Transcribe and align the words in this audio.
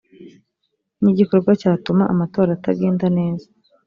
ni 1.01 1.09
igikorwa 1.13 1.51
cyatuma 1.61 2.03
amatora 2.13 2.49
atagenda 2.57 3.05
neza 3.17 3.47